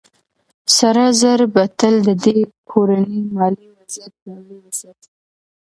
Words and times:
سره 0.77 1.03
زر 1.21 1.39
به 1.53 1.63
تل 1.79 1.95
د 2.07 2.09
دې 2.23 2.37
کورنۍ 2.69 3.19
مالي 3.35 3.67
وضعيت 3.77 4.13
پياوړی 4.21 4.57
وساتي. 4.61 5.09